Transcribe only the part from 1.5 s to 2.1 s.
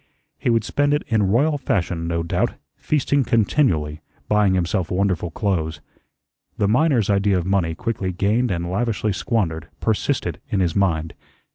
fashion,